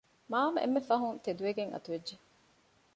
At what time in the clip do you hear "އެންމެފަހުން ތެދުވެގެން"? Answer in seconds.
0.61-1.71